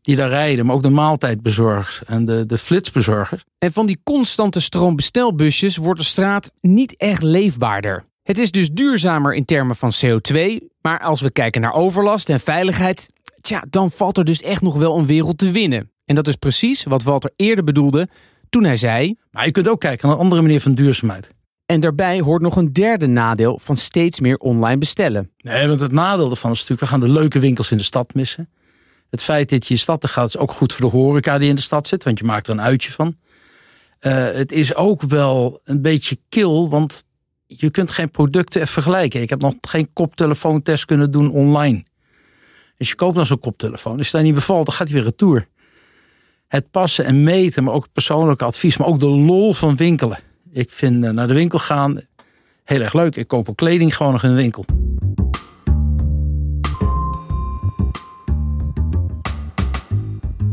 die 0.00 0.16
daar 0.16 0.28
rijden, 0.28 0.66
maar 0.66 0.74
ook 0.74 0.82
de 0.82 0.90
maaltijdbezorgers 0.90 2.04
en 2.04 2.24
de, 2.24 2.46
de 2.46 2.58
flitsbezorgers. 2.58 3.44
En 3.58 3.72
van 3.72 3.86
die 3.86 4.00
constante 4.02 4.60
stroom 4.60 4.96
bestelbusjes 4.96 5.76
wordt 5.76 6.00
de 6.00 6.06
straat 6.06 6.52
niet 6.60 6.96
echt 6.96 7.22
leefbaarder. 7.22 8.04
Het 8.22 8.38
is 8.38 8.50
dus 8.50 8.70
duurzamer 8.70 9.34
in 9.34 9.44
termen 9.44 9.76
van 9.76 9.92
CO2, 10.04 10.36
maar 10.80 11.00
als 11.00 11.20
we 11.20 11.30
kijken 11.30 11.60
naar 11.60 11.72
overlast 11.72 12.28
en 12.28 12.40
veiligheid, 12.40 13.10
tja, 13.40 13.64
dan 13.70 13.90
valt 13.90 14.18
er 14.18 14.24
dus 14.24 14.42
echt 14.42 14.62
nog 14.62 14.76
wel 14.76 14.98
een 14.98 15.06
wereld 15.06 15.38
te 15.38 15.50
winnen. 15.50 15.90
En 16.04 16.14
dat 16.14 16.26
is 16.26 16.36
precies 16.36 16.84
wat 16.84 17.02
Walter 17.02 17.32
eerder 17.36 17.64
bedoelde 17.64 18.08
toen 18.48 18.64
hij 18.64 18.76
zei... 18.76 19.14
Maar 19.30 19.46
je 19.46 19.50
kunt 19.50 19.68
ook 19.68 19.80
kijken 19.80 20.06
naar 20.08 20.16
een 20.16 20.22
andere 20.22 20.42
manier 20.42 20.60
van 20.60 20.74
duurzaamheid. 20.74 21.30
En 21.66 21.80
daarbij 21.80 22.20
hoort 22.20 22.42
nog 22.42 22.56
een 22.56 22.72
derde 22.72 23.06
nadeel 23.06 23.58
van 23.62 23.76
steeds 23.76 24.20
meer 24.20 24.36
online 24.36 24.78
bestellen. 24.78 25.30
Nee, 25.36 25.68
want 25.68 25.80
het 25.80 25.92
nadeel 25.92 26.30
ervan 26.30 26.52
is 26.52 26.58
natuurlijk, 26.58 26.80
we 26.80 26.96
gaan 26.96 27.08
de 27.08 27.12
leuke 27.12 27.38
winkels 27.38 27.70
in 27.70 27.76
de 27.76 27.82
stad 27.82 28.14
missen. 28.14 28.48
Het 29.10 29.22
feit 29.22 29.48
dat 29.50 29.62
je 29.62 29.70
in 29.70 29.74
de 29.74 29.82
stad 29.82 30.06
gaat 30.06 30.28
is 30.28 30.36
ook 30.36 30.52
goed 30.52 30.72
voor 30.72 30.90
de 30.90 30.96
horeca 30.96 31.38
die 31.38 31.48
in 31.48 31.54
de 31.54 31.60
stad 31.60 31.86
zit, 31.86 32.04
want 32.04 32.18
je 32.18 32.24
maakt 32.24 32.46
er 32.46 32.52
een 32.52 32.60
uitje 32.60 32.92
van. 32.92 33.16
Uh, 34.00 34.30
het 34.32 34.52
is 34.52 34.74
ook 34.74 35.02
wel 35.02 35.60
een 35.64 35.82
beetje 35.82 36.18
kil, 36.28 36.70
want 36.70 37.04
je 37.46 37.70
kunt 37.70 37.90
geen 37.90 38.10
producten 38.10 38.66
vergelijken. 38.66 39.22
Ik 39.22 39.30
heb 39.30 39.40
nog 39.40 39.54
geen 39.60 39.92
koptelefoontest 39.92 40.84
kunnen 40.84 41.10
doen 41.10 41.30
online. 41.30 41.84
Dus 42.80 42.88
je 42.88 42.94
koopt 42.94 43.14
dan 43.14 43.26
zo'n 43.26 43.38
koptelefoon. 43.38 43.98
Als 43.98 44.06
je 44.06 44.16
dat 44.16 44.26
niet 44.26 44.34
bevalt, 44.34 44.66
dan 44.66 44.74
gaat 44.74 44.88
hij 44.88 44.96
weer 44.96 45.04
retour. 45.04 45.46
Het 46.48 46.70
passen 46.70 47.04
en 47.04 47.22
meten, 47.22 47.64
maar 47.64 47.74
ook 47.74 47.82
het 47.82 47.92
persoonlijke 47.92 48.44
advies. 48.44 48.76
Maar 48.76 48.88
ook 48.88 49.00
de 49.00 49.08
lol 49.08 49.54
van 49.54 49.76
winkelen. 49.76 50.18
Ik 50.52 50.70
vind 50.70 50.98
naar 50.98 51.28
de 51.28 51.34
winkel 51.34 51.58
gaan 51.58 52.00
heel 52.64 52.80
erg 52.80 52.92
leuk. 52.92 53.16
Ik 53.16 53.28
koop 53.28 53.48
ook 53.48 53.56
kleding 53.56 53.96
gewoon 53.96 54.12
nog 54.12 54.22
in 54.22 54.28
de 54.28 54.36
winkel. 54.36 54.64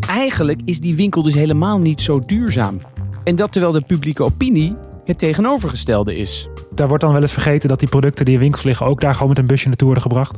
Eigenlijk 0.08 0.60
is 0.66 0.80
die 0.80 0.96
winkel 0.96 1.22
dus 1.22 1.34
helemaal 1.34 1.80
niet 1.80 2.02
zo 2.02 2.26
duurzaam. 2.26 2.82
En 3.24 3.36
dat 3.36 3.52
terwijl 3.52 3.74
de 3.74 3.82
publieke 3.82 4.24
opinie 4.24 4.76
het 5.06 5.18
tegenovergestelde 5.18 6.16
is. 6.16 6.48
Daar 6.76 6.88
wordt 6.88 7.04
dan 7.04 7.14
wel 7.14 7.22
eens 7.22 7.34
vergeten 7.34 7.70
dat 7.70 7.80
die 7.80 7.90
producten 7.90 8.26
die 8.26 8.34
in 8.34 8.40
winkels 8.40 8.64
liggen 8.64 8.86
ook 8.86 9.02
daar 9.02 9.14
gewoon 9.14 9.30
met 9.30 9.38
een 9.38 9.48
busje 9.48 9.68
naartoe 9.68 9.88
worden 9.88 10.04
gebracht. 10.04 10.38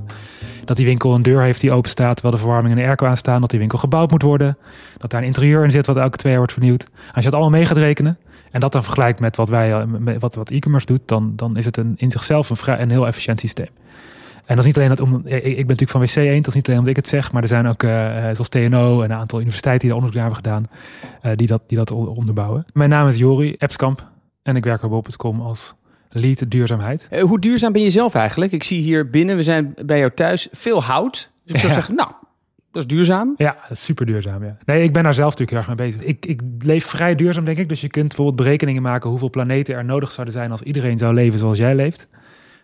Dat 0.70 0.78
die 0.78 0.88
winkel 0.88 1.14
een 1.16 1.24
deur 1.24 1.42
heeft 1.42 1.62
die 1.62 1.72
open 1.72 1.90
staat 1.90 2.14
terwijl 2.14 2.36
de 2.36 2.42
verwarming 2.42 2.74
en 2.74 2.80
de 2.80 2.88
airco 2.88 3.06
aanstaan. 3.06 3.42
Dat 3.42 3.50
die 3.50 3.60
winkel 3.60 3.78
gebouwd 3.78 4.12
moet 4.12 4.22
worden. 4.22 4.58
Dat 4.98 5.12
daar 5.12 5.22
een 5.22 5.28
interieur 5.28 5.64
in 5.64 5.72
zit 5.72 5.86
wat 5.86 5.98
elke 5.98 6.18
twee 6.18 6.32
jaar 6.32 6.42
wordt 6.42 6.58
vernieuwd. 6.58 6.84
Als 7.14 7.24
je 7.24 7.30
dat 7.30 7.34
allemaal 7.34 7.50
mee 7.50 7.66
gaat 7.66 7.78
rekenen 7.78 8.18
en 8.52 8.60
dat 8.60 8.72
dan 8.72 8.84
vergelijkt 8.84 9.20
met 9.20 9.36
wat 9.36 9.50
wij, 9.50 9.74
eh, 9.74 9.84
wat, 10.20 10.36
wat 10.36 10.50
e-commerce 10.50 10.86
doet, 10.86 11.02
dan, 11.06 11.34
dan 11.36 11.58
is 11.58 11.66
het 11.66 11.78
een, 11.78 11.94
in 11.98 12.12
zichzelf 12.12 12.50
een, 12.50 12.56
vrij, 12.56 12.80
een 12.80 12.90
heel 12.90 13.08
efficiënt 13.08 13.40
systeem. 13.40 13.68
En 14.36 14.56
dat 14.56 14.58
is 14.58 14.66
niet 14.66 14.76
alleen 14.76 14.90
dat 14.90 15.00
om. 15.00 15.22
Ik, 15.26 15.44
ben 15.44 15.56
natuurlijk 15.56 15.90
van 15.90 16.02
WC 16.02 16.16
1, 16.16 16.36
dat 16.36 16.48
is 16.48 16.54
niet 16.54 16.68
alleen 16.68 16.80
omdat 16.80 16.98
ik 16.98 17.04
het 17.04 17.12
zeg, 17.12 17.32
maar 17.32 17.42
er 17.42 17.48
zijn 17.48 17.68
ook, 17.68 17.84
uh, 17.84 17.90
zoals 18.22 18.50
TNO 18.50 19.02
en 19.02 19.12
een 19.12 19.18
aantal 19.18 19.40
universiteiten 19.40 19.88
die 19.88 19.96
daar 19.96 20.06
onderzoek 20.06 20.22
naar 20.22 20.32
hebben 20.32 20.68
gedaan, 21.22 21.36
die, 21.38 21.48
dat, 21.48 21.62
die 21.68 21.78
dat 21.78 21.92
onderbouwen. 21.92 22.66
Mijn 22.74 22.90
naam 22.90 23.08
is 23.08 23.18
Jori 23.18 23.56
Epskamp 23.58 24.08
en 24.44 24.56
ik 24.56 24.64
werk 24.64 24.82
bij 24.82 24.90
bol.com 24.90 25.42
als 25.42 25.76
lead 26.10 26.44
duurzaamheid. 26.52 27.08
Uh, 27.12 27.22
hoe 27.22 27.40
duurzaam 27.40 27.72
ben 27.72 27.82
je 27.82 27.90
zelf 27.90 28.14
eigenlijk? 28.16 28.52
Ik 28.52 28.64
zie 28.64 28.82
hier 28.82 29.10
binnen, 29.10 29.36
we 29.36 29.44
zijn 29.44 29.74
bij 29.86 30.00
jou 30.00 30.12
thuis, 30.14 30.48
veel 30.52 30.84
hout. 30.84 31.32
Dus 31.44 31.54
ik 31.54 31.60
zou 31.60 31.68
Ja. 31.68 31.74
zeggen, 31.74 31.96
nou, 31.96 32.12
dat 32.72 32.82
is 32.82 32.88
duurzaam. 32.88 33.34
Ja, 33.38 33.58
dat 33.62 33.78
is 33.78 33.84
super 33.84 34.06
duurzaam. 34.06 34.44
Ja. 34.44 34.58
Nee, 34.66 34.84
ik 34.84 34.94
ben 34.94 35.04
daar 35.04 35.14
zelf 35.14 35.30
natuurlijk 35.38 35.68
heel 35.68 35.76
erg 35.76 35.80
mee 35.80 35.88
bezig. 35.90 36.04
Ik, 36.10 36.26
ik 36.26 36.42
leef 36.66 36.86
vrij 36.86 37.16
duurzaam, 37.16 37.46
denk 37.46 37.58
ik. 37.58 37.70
Dus 37.70 37.82
je 37.82 37.88
kunt 37.88 38.08
bijvoorbeeld 38.08 38.38
berekeningen 38.38 38.82
maken 38.82 39.10
hoeveel 39.10 39.30
planeten 39.30 39.76
er 39.76 39.86
nodig 39.86 40.12
zouden 40.12 40.34
zijn 40.36 40.52
als 40.52 40.62
iedereen 40.62 40.98
zou 40.98 41.14
leven 41.14 41.40
zoals 41.40 41.58
jij 41.58 41.76
leeft. 41.76 42.08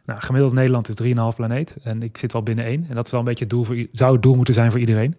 Nou, 0.06 0.22
gemiddeld 0.22 0.54
Nederland 0.54 0.90
is 0.90 0.96
3,5 0.96 1.36
planeet. 1.36 1.78
En 1.84 2.04
ik 2.04 2.18
zit 2.18 2.34
wel 2.34 2.44
binnen 2.44 2.66
één. 2.66 2.86
En 2.90 2.96
dat 2.96 3.06
is 3.06 3.12
wel 3.12 3.20
een 3.20 3.26
beetje 3.26 3.44
het 3.44 3.54
doel 3.54 3.64
voor, 3.64 3.86
zou 3.92 4.14
het 4.14 4.22
doel 4.24 4.36
moeten 4.36 4.54
zijn 4.54 4.72
voor 4.72 4.80
iedereen. 4.80 5.16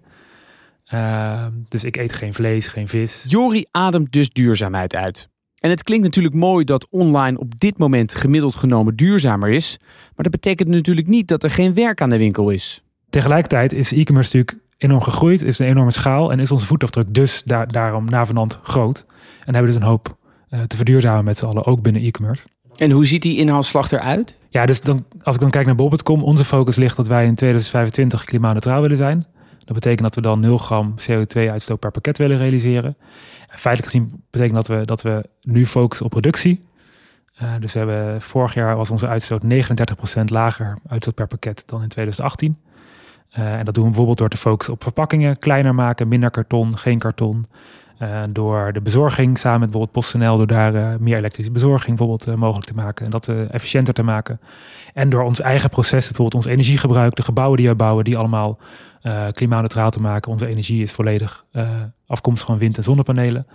Ehm, 0.86 1.50
dus 1.68 1.84
ik 1.84 1.96
eet 1.96 2.12
geen 2.12 2.34
vlees, 2.34 2.68
geen 2.68 2.88
vis. 2.88 3.24
Jori 3.28 3.64
ademt 3.70 4.12
dus 4.12 4.30
duurzaamheid 4.30 4.94
uit. 4.94 5.28
En 5.60 5.70
het 5.70 5.82
klinkt 5.82 6.04
natuurlijk 6.04 6.34
mooi 6.34 6.64
dat 6.64 6.86
online 6.90 7.38
op 7.38 7.58
dit 7.58 7.78
moment 7.78 8.14
gemiddeld 8.14 8.54
genomen 8.54 8.96
duurzamer 8.96 9.48
is. 9.48 9.76
Maar 9.80 10.24
dat 10.24 10.30
betekent 10.30 10.68
natuurlijk 10.68 11.06
niet 11.06 11.28
dat 11.28 11.42
er 11.42 11.50
geen 11.50 11.74
werk 11.74 12.00
aan 12.00 12.10
de 12.10 12.18
winkel 12.18 12.50
is. 12.50 12.82
Tegelijkertijd 13.10 13.72
is 13.72 13.92
e-commerce 13.92 14.36
natuurlijk 14.36 14.66
enorm 14.76 15.02
gegroeid, 15.02 15.42
is 15.42 15.58
een 15.58 15.66
enorme 15.66 15.90
schaal 15.90 16.32
en 16.32 16.40
is 16.40 16.50
onze 16.50 16.66
voetafdruk 16.66 17.14
dus 17.14 17.42
daar, 17.42 17.72
daarom 17.72 18.04
navenant 18.04 18.58
groot. 18.62 19.04
En 19.08 19.54
hebben 19.54 19.60
we 19.60 19.66
dus 19.66 19.76
een 19.76 19.88
hoop 19.88 20.16
eh, 20.48 20.62
te 20.62 20.76
verduurzamen 20.76 21.24
met 21.24 21.38
z'n 21.38 21.44
allen, 21.46 21.66
ook 21.66 21.82
binnen 21.82 22.02
e-commerce. 22.02 22.46
En 22.76 22.90
hoe 22.90 23.06
ziet 23.06 23.22
die 23.22 23.36
inhaalslag 23.36 23.92
eruit? 23.92 24.36
Ja, 24.50 24.66
dus 24.66 24.80
dan, 24.80 25.04
als 25.22 25.34
ik 25.34 25.40
dan 25.40 25.50
kijk 25.50 25.66
naar 25.66 25.74
bol.com, 25.74 26.22
onze 26.22 26.44
focus 26.44 26.76
ligt 26.76 26.96
dat 26.96 27.06
wij 27.06 27.26
in 27.26 27.34
2025 27.34 28.24
klimaatneutraal 28.24 28.80
willen 28.80 28.96
zijn. 28.96 29.26
Dat 29.66 29.74
betekent 29.74 30.02
dat 30.02 30.14
we 30.14 30.20
dan 30.20 30.40
0 30.40 30.58
gram 30.58 30.94
CO2-uitstoot 31.10 31.80
per 31.80 31.90
pakket 31.90 32.18
willen 32.18 32.36
realiseren. 32.36 32.96
En 33.48 33.58
feitelijk 33.58 33.92
gezien 33.92 34.22
betekent 34.30 34.54
dat 34.54 34.66
we, 34.66 34.84
dat 34.84 35.02
we 35.02 35.28
nu 35.40 35.66
focussen 35.66 36.06
op 36.06 36.12
productie. 36.12 36.60
Eh, 37.36 37.50
dus 37.58 37.72
we 37.72 37.78
hebben, 37.78 38.22
vorig 38.22 38.54
jaar 38.54 38.76
was 38.76 38.90
onze 38.90 39.08
uitstoot 39.08 39.42
39% 39.42 40.24
lager 40.24 40.78
uitstoot 40.88 41.14
per 41.14 41.26
pakket 41.26 41.62
dan 41.66 41.82
in 41.82 41.88
2018. 41.88 42.58
Eh, 43.30 43.58
en 43.58 43.64
dat 43.64 43.74
doen 43.74 43.82
we 43.82 43.88
bijvoorbeeld 43.88 44.18
door 44.18 44.28
te 44.28 44.36
focussen 44.36 44.74
op 44.74 44.82
verpakkingen, 44.82 45.38
kleiner 45.38 45.74
maken, 45.74 46.08
minder 46.08 46.30
karton, 46.30 46.78
geen 46.78 46.98
karton. 46.98 47.46
Eh, 47.98 48.20
door 48.30 48.72
de 48.72 48.80
bezorging 48.80 49.38
samen 49.38 49.60
met 49.60 49.70
bijvoorbeeld 49.70 50.04
PostNL, 50.04 50.36
door 50.36 50.46
daar 50.46 50.74
eh, 50.74 50.98
meer 50.98 51.16
elektrische 51.16 51.52
bezorging 51.52 51.96
bijvoorbeeld 51.96 52.28
eh, 52.28 52.34
mogelijk 52.34 52.66
te 52.66 52.74
maken 52.74 53.04
en 53.04 53.10
dat 53.10 53.28
efficiënter 53.28 53.94
te 53.94 54.02
maken. 54.02 54.40
En 54.94 55.08
door 55.08 55.22
ons 55.22 55.40
eigen 55.40 55.70
proces, 55.70 56.06
bijvoorbeeld 56.06 56.44
ons 56.44 56.54
energiegebruik, 56.54 57.14
de 57.14 57.22
gebouwen 57.22 57.56
die 57.56 57.68
we 57.68 57.74
bouwen, 57.74 58.04
die 58.04 58.16
allemaal 58.16 58.58
klimaatneutraal 59.30 59.90
te 59.90 60.00
maken. 60.00 60.32
Onze 60.32 60.46
energie 60.46 60.82
is 60.82 60.92
volledig 60.92 61.44
afkomstig 62.06 62.46
van 62.46 62.58
wind- 62.58 62.76
en 62.76 62.82
zonnepanelen. 62.82 63.46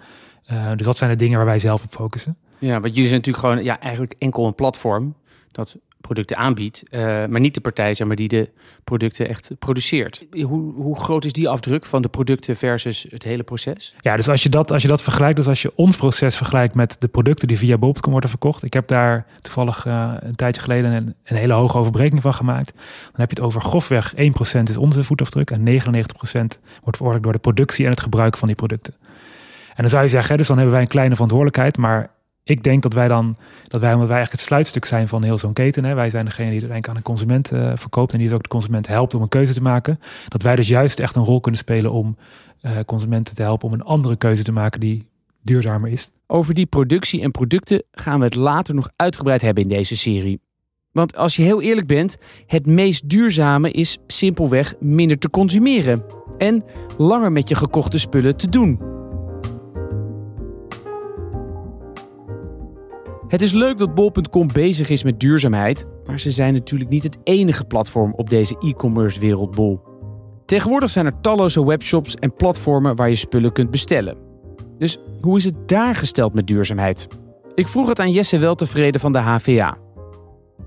Dus 0.75 0.85
dat 0.85 0.97
zijn 0.97 1.09
de 1.09 1.15
dingen 1.15 1.37
waar 1.37 1.45
wij 1.45 1.59
zelf 1.59 1.83
op 1.83 1.89
focussen. 1.89 2.37
Ja, 2.59 2.79
want 2.79 2.95
jullie 2.95 3.09
zijn 3.09 3.21
natuurlijk 3.21 3.45
gewoon 3.45 3.63
ja, 3.63 3.79
eigenlijk 3.79 4.15
enkel 4.17 4.45
een 4.45 4.55
platform 4.55 5.15
dat 5.51 5.77
producten 6.01 6.37
aanbiedt, 6.37 6.83
eh, 6.89 7.01
maar 7.01 7.39
niet 7.39 7.53
de 7.53 7.61
partij 7.61 7.93
zeg 7.93 8.07
maar, 8.07 8.15
die 8.15 8.27
de 8.27 8.49
producten 8.83 9.29
echt 9.29 9.51
produceert. 9.59 10.25
Hoe, 10.31 10.73
hoe 10.73 10.99
groot 10.99 11.25
is 11.25 11.33
die 11.33 11.49
afdruk 11.49 11.85
van 11.85 12.01
de 12.01 12.07
producten 12.07 12.55
versus 12.55 13.05
het 13.09 13.23
hele 13.23 13.43
proces? 13.43 13.95
Ja, 13.99 14.15
dus 14.15 14.29
als 14.29 14.43
je 14.43 14.49
dat, 14.49 14.71
als 14.71 14.81
je 14.81 14.87
dat 14.87 15.03
vergelijkt, 15.03 15.35
dus 15.35 15.47
als 15.47 15.61
je 15.61 15.71
ons 15.75 15.97
proces 15.97 16.37
vergelijkt 16.37 16.75
met 16.75 16.95
de 16.99 17.07
producten 17.07 17.47
die 17.47 17.57
via 17.57 17.77
bol.com 17.77 18.11
worden 18.11 18.29
verkocht. 18.29 18.63
Ik 18.63 18.73
heb 18.73 18.87
daar 18.87 19.25
toevallig 19.41 19.85
eh, 19.85 20.13
een 20.19 20.35
tijdje 20.35 20.61
geleden 20.61 20.91
een, 20.91 21.15
een 21.23 21.37
hele 21.37 21.53
hoge 21.53 21.77
overbreking 21.77 22.21
van 22.21 22.33
gemaakt. 22.33 22.73
Dan 22.75 23.19
heb 23.21 23.29
je 23.29 23.35
het 23.35 23.45
over 23.45 23.61
grofweg 23.61 24.13
1% 24.15 24.17
is 24.63 24.77
onze 24.77 25.03
voetafdruk 25.03 25.51
en 25.51 25.59
99% 25.59 25.63
wordt 26.79 26.97
veroorzaakt 26.97 27.23
door 27.23 27.33
de 27.33 27.39
productie 27.39 27.85
en 27.85 27.91
het 27.91 28.01
gebruik 28.01 28.37
van 28.37 28.47
die 28.47 28.57
producten. 28.57 28.93
En 29.69 29.77
dan 29.77 29.89
zou 29.89 30.03
je 30.03 30.09
zeggen, 30.09 30.37
dus 30.37 30.47
dan 30.47 30.55
hebben 30.55 30.73
wij 30.73 30.83
een 30.83 30.89
kleine 30.89 31.13
verantwoordelijkheid, 31.13 31.77
maar 31.77 32.11
ik 32.43 32.63
denk 32.63 32.83
dat 32.83 32.93
wij 32.93 33.07
dan, 33.07 33.35
dat 33.63 33.81
wij, 33.81 33.93
omdat 33.93 34.07
wij 34.07 34.17
eigenlijk 34.17 34.31
het 34.31 34.41
sluitstuk 34.41 34.85
zijn 34.85 35.07
van 35.07 35.23
heel 35.23 35.37
zo'n 35.37 35.53
keten, 35.53 35.85
hè, 35.85 35.93
wij 35.93 36.09
zijn 36.09 36.25
degene 36.25 36.59
die 36.59 36.73
aan 36.73 36.95
de 36.95 37.01
consument 37.01 37.51
eh, 37.51 37.71
verkoopt 37.75 38.11
en 38.11 38.17
die 38.17 38.27
dus 38.27 38.35
ook 38.35 38.43
de 38.43 38.49
consument 38.49 38.87
helpt 38.87 39.13
om 39.13 39.21
een 39.21 39.29
keuze 39.29 39.53
te 39.53 39.61
maken, 39.61 39.99
dat 40.27 40.41
wij 40.41 40.55
dus 40.55 40.67
juist 40.67 40.99
echt 40.99 41.15
een 41.15 41.23
rol 41.23 41.39
kunnen 41.39 41.59
spelen 41.59 41.91
om 41.91 42.17
eh, 42.61 42.77
consumenten 42.85 43.35
te 43.35 43.41
helpen 43.41 43.67
om 43.67 43.73
een 43.73 43.83
andere 43.83 44.15
keuze 44.15 44.43
te 44.43 44.51
maken 44.51 44.79
die 44.79 45.07
duurzamer 45.41 45.91
is. 45.91 46.11
Over 46.27 46.53
die 46.53 46.65
productie 46.65 47.21
en 47.21 47.31
producten 47.31 47.83
gaan 47.91 48.19
we 48.19 48.25
het 48.25 48.35
later 48.35 48.75
nog 48.75 48.89
uitgebreid 48.95 49.41
hebben 49.41 49.63
in 49.63 49.69
deze 49.69 49.97
serie. 49.97 50.39
Want 50.91 51.15
als 51.15 51.35
je 51.35 51.41
heel 51.41 51.61
eerlijk 51.61 51.87
bent, 51.87 52.17
het 52.45 52.65
meest 52.65 53.09
duurzame 53.09 53.71
is 53.71 53.97
simpelweg 54.07 54.73
minder 54.79 55.17
te 55.17 55.29
consumeren 55.29 56.03
en 56.37 56.63
langer 56.97 57.31
met 57.31 57.49
je 57.49 57.55
gekochte 57.55 57.97
spullen 57.97 58.37
te 58.37 58.49
doen. 58.49 59.00
Het 63.31 63.41
is 63.41 63.51
leuk 63.51 63.77
dat 63.77 63.95
bol.com 63.95 64.47
bezig 64.53 64.89
is 64.89 65.03
met 65.03 65.19
duurzaamheid, 65.19 65.85
maar 66.05 66.19
ze 66.19 66.31
zijn 66.31 66.53
natuurlijk 66.53 66.89
niet 66.89 67.03
het 67.03 67.17
enige 67.23 67.65
platform 67.65 68.13
op 68.15 68.29
deze 68.29 68.55
e-commerce 68.59 69.19
wereldbol. 69.19 69.81
Tegenwoordig 70.45 70.89
zijn 70.89 71.05
er 71.05 71.21
talloze 71.21 71.65
webshops 71.65 72.15
en 72.15 72.35
platformen 72.35 72.95
waar 72.95 73.09
je 73.09 73.15
spullen 73.15 73.51
kunt 73.51 73.71
bestellen. 73.71 74.17
Dus 74.77 74.97
hoe 75.21 75.37
is 75.37 75.43
het 75.43 75.67
daar 75.67 75.95
gesteld 75.95 76.33
met 76.33 76.47
duurzaamheid? 76.47 77.07
Ik 77.55 77.67
vroeg 77.67 77.87
het 77.87 77.99
aan 77.99 78.11
Jesse 78.11 78.37
Weltevreden 78.37 79.01
van 79.01 79.11
de 79.11 79.19
HVA. 79.19 79.77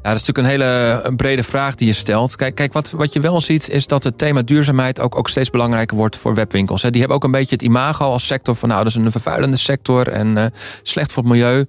Ja, 0.02 0.10
dat 0.10 0.20
is 0.20 0.26
natuurlijk 0.26 0.38
een 0.38 0.44
hele 0.44 1.00
een 1.02 1.16
brede 1.16 1.42
vraag 1.42 1.74
die 1.74 1.86
je 1.86 1.92
stelt. 1.92 2.36
Kijk, 2.36 2.54
kijk 2.54 2.72
wat, 2.72 2.90
wat 2.90 3.12
je 3.12 3.20
wel 3.20 3.40
ziet 3.40 3.68
is 3.68 3.86
dat 3.86 4.04
het 4.04 4.18
thema 4.18 4.42
duurzaamheid 4.42 5.00
ook, 5.00 5.16
ook 5.16 5.28
steeds 5.28 5.50
belangrijker 5.50 5.96
wordt 5.96 6.16
voor 6.16 6.34
webwinkels. 6.34 6.82
Die 6.82 6.98
hebben 6.98 7.16
ook 7.16 7.24
een 7.24 7.30
beetje 7.30 7.54
het 7.54 7.64
imago 7.64 8.04
als 8.04 8.26
sector 8.26 8.54
van 8.54 8.68
nou, 8.68 8.84
dat 8.84 8.92
is 8.92 8.98
een 8.98 9.10
vervuilende 9.10 9.56
sector 9.56 10.08
en 10.08 10.36
eh, 10.36 10.46
slecht 10.82 11.12
voor 11.12 11.22
het 11.22 11.32
milieu. 11.32 11.66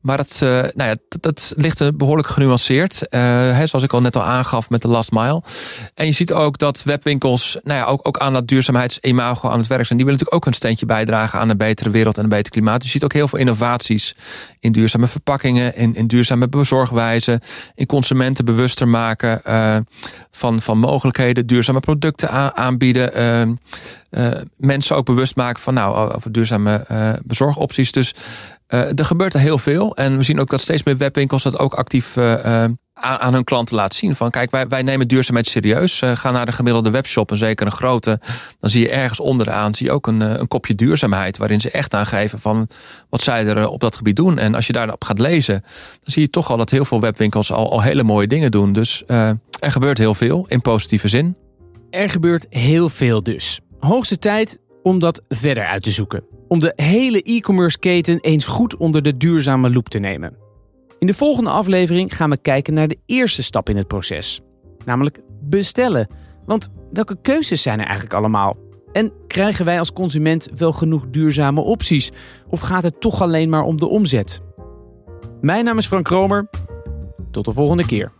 Maar 0.00 0.16
dat, 0.16 0.38
eh, 0.42 0.48
nou 0.50 0.88
ja, 0.88 0.96
dat, 1.08 1.22
dat 1.22 1.52
ligt 1.56 1.96
behoorlijk 1.96 2.28
genuanceerd. 2.28 3.08
Eh, 3.08 3.20
hè, 3.56 3.66
zoals 3.66 3.84
ik 3.84 3.92
al 3.92 4.00
net 4.00 4.16
al 4.16 4.22
aangaf 4.22 4.70
met 4.70 4.82
de 4.82 4.88
last 4.88 5.10
mile. 5.12 5.42
En 5.94 6.06
je 6.06 6.12
ziet 6.12 6.32
ook 6.32 6.58
dat 6.58 6.82
webwinkels 6.82 7.58
nou 7.62 7.78
ja, 7.78 7.84
ook, 7.84 8.06
ook 8.08 8.18
aan 8.18 8.32
dat 8.32 8.48
duurzaamheidsimago 8.48 9.48
aan 9.48 9.58
het 9.58 9.66
werk 9.66 9.86
zijn. 9.86 9.98
Die 9.98 10.06
willen 10.06 10.20
natuurlijk 10.20 10.34
ook 10.34 10.46
een 10.46 10.52
steentje 10.52 10.86
bijdragen 10.86 11.38
aan 11.38 11.48
een 11.48 11.56
betere 11.56 11.90
wereld 11.90 12.16
en 12.16 12.22
een 12.22 12.28
beter 12.28 12.52
klimaat. 12.52 12.76
Dus 12.76 12.86
je 12.86 12.92
ziet 12.92 13.04
ook 13.04 13.12
heel 13.12 13.28
veel 13.28 13.38
innovaties 13.38 14.14
in 14.60 14.72
duurzame 14.72 15.06
verpakkingen, 15.06 15.76
in, 15.76 15.94
in 15.94 16.06
duurzame 16.06 16.48
bezorgwijzen, 16.48 17.40
in 17.74 17.86
consumenten 17.86 18.44
bewuster 18.44 18.88
maken 18.88 19.44
eh, 19.44 19.76
van, 20.30 20.60
van 20.60 20.78
mogelijkheden, 20.78 21.46
duurzame 21.46 21.80
producten 21.80 22.56
aanbieden. 22.56 23.14
eh, 23.14 23.42
eh, 24.10 24.42
mensen 24.56 24.96
ook 24.96 25.04
bewust 25.04 25.36
maken 25.36 25.62
van 25.62 25.74
nou, 25.74 26.12
over 26.12 26.32
duurzame 26.32 26.86
bezorgopties. 27.24 27.92
Dus 27.92 28.14
er 28.68 29.04
gebeurt 29.04 29.34
er 29.34 29.40
heel 29.40 29.58
veel. 29.58 29.96
En 29.96 30.16
we 30.16 30.22
zien 30.22 30.40
ook 30.40 30.50
dat 30.50 30.60
steeds 30.60 30.82
meer 30.82 30.96
webwinkels 30.96 31.42
dat 31.42 31.58
ook 31.58 31.74
actief 31.74 32.16
eh, 32.16 32.64
eh, 32.64 32.70
aan, 33.00 33.34
hun 33.34 33.44
klanten 33.44 33.76
laten 33.76 33.98
zien. 33.98 34.14
Van 34.14 34.30
kijk, 34.30 34.50
wij, 34.50 34.68
wij 34.68 34.82
nemen 34.82 35.08
duurzaamheid 35.08 35.46
serieus. 35.46 36.02
Eh, 36.02 36.16
ga 36.16 36.30
naar 36.30 36.46
de 36.46 36.52
gemiddelde 36.52 36.90
webshop, 36.90 37.30
en 37.30 37.36
zeker 37.36 37.66
een 37.66 37.72
grote. 37.72 38.20
Dan 38.60 38.70
zie 38.70 38.82
je 38.82 38.90
ergens 38.90 39.20
onderaan 39.20 39.74
zie 39.74 39.86
je 39.86 39.92
ook 39.92 40.06
een, 40.06 40.22
eh, 40.22 40.34
een 40.36 40.48
kopje 40.48 40.74
duurzaamheid. 40.74 41.36
Waarin 41.36 41.60
ze 41.60 41.70
echt 41.70 41.94
aangeven 41.94 42.38
van 42.38 42.68
wat 43.08 43.22
zij 43.22 43.46
er 43.46 43.56
eh, 43.56 43.70
op 43.70 43.80
dat 43.80 43.96
gebied 43.96 44.16
doen. 44.16 44.38
En 44.38 44.54
als 44.54 44.66
je 44.66 44.72
daarop 44.72 45.04
gaat 45.04 45.18
lezen, 45.18 45.60
dan 46.00 46.12
zie 46.12 46.22
je 46.22 46.30
toch 46.30 46.50
al 46.50 46.56
dat 46.56 46.70
heel 46.70 46.84
veel 46.84 47.00
webwinkels 47.00 47.52
al, 47.52 47.72
al 47.72 47.82
hele 47.82 48.02
mooie 48.02 48.26
dingen 48.26 48.50
doen. 48.50 48.72
Dus 48.72 49.04
eh, 49.06 49.28
er 49.58 49.72
gebeurt 49.72 49.98
heel 49.98 50.14
veel 50.14 50.46
in 50.48 50.60
positieve 50.60 51.08
zin. 51.08 51.36
Er 51.90 52.10
gebeurt 52.10 52.46
heel 52.50 52.88
veel 52.88 53.22
dus. 53.22 53.60
Hoogste 53.78 54.18
tijd 54.18 54.58
om 54.82 54.98
dat 54.98 55.22
verder 55.28 55.66
uit 55.66 55.82
te 55.82 55.90
zoeken. 55.90 56.37
Om 56.48 56.60
de 56.60 56.72
hele 56.76 57.22
e-commerce 57.22 57.78
keten 57.78 58.20
eens 58.20 58.46
goed 58.46 58.76
onder 58.76 59.02
de 59.02 59.16
duurzame 59.16 59.70
loep 59.70 59.88
te 59.88 59.98
nemen. 59.98 60.36
In 60.98 61.06
de 61.06 61.14
volgende 61.14 61.50
aflevering 61.50 62.16
gaan 62.16 62.30
we 62.30 62.36
kijken 62.36 62.74
naar 62.74 62.88
de 62.88 62.98
eerste 63.06 63.42
stap 63.42 63.68
in 63.68 63.76
het 63.76 63.86
proces. 63.86 64.40
Namelijk 64.84 65.20
bestellen. 65.42 66.08
Want 66.46 66.68
welke 66.92 67.20
keuzes 67.22 67.62
zijn 67.62 67.78
er 67.78 67.84
eigenlijk 67.84 68.14
allemaal? 68.14 68.56
En 68.92 69.12
krijgen 69.26 69.64
wij 69.64 69.78
als 69.78 69.92
consument 69.92 70.48
wel 70.56 70.72
genoeg 70.72 71.06
duurzame 71.10 71.60
opties? 71.60 72.10
Of 72.48 72.60
gaat 72.60 72.82
het 72.82 73.00
toch 73.00 73.22
alleen 73.22 73.48
maar 73.48 73.62
om 73.62 73.76
de 73.76 73.88
omzet? 73.88 74.40
Mijn 75.40 75.64
naam 75.64 75.78
is 75.78 75.86
Frank 75.86 76.04
Kromer. 76.04 76.48
Tot 77.30 77.44
de 77.44 77.52
volgende 77.52 77.86
keer. 77.86 78.12